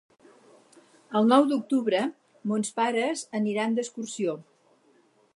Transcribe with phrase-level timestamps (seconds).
[1.19, 1.99] El nou d'octubre
[2.51, 4.33] mons pares aniran d'excursió.